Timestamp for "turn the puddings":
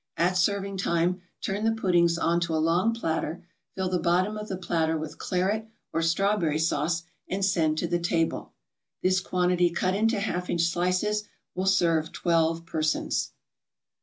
1.41-2.17